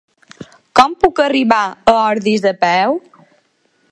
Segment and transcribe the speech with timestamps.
[0.79, 3.01] Com puc arribar a Ordis a peu?